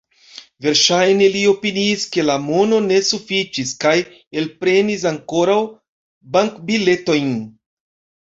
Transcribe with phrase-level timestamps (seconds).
[0.65, 3.93] Verŝajne li opiniis, ke la mono ne sufiĉis, kaj
[4.43, 5.61] elprenis ankoraŭ
[6.37, 7.31] bankbiletojn.